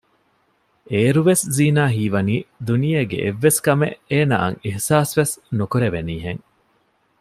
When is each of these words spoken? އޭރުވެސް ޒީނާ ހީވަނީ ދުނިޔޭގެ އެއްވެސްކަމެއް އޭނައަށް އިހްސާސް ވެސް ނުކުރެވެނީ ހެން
އޭރުވެސް 0.91 1.43
ޒީނާ 1.55 1.83
ހީވަނީ 1.95 2.35
ދުނިޔޭގެ 2.67 3.17
އެއްވެސްކަމެއް 3.23 3.97
އޭނައަށް 4.09 4.57
އިހްސާސް 4.65 5.13
ވެސް 5.19 5.33
ނުކުރެވެނީ 5.57 6.15
ހެން 6.25 6.43